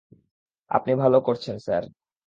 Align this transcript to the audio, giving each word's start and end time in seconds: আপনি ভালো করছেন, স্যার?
আপনি 0.71 0.91
ভালো 0.95 1.17
করছেন, 1.21 1.55
স্যার? 1.57 1.83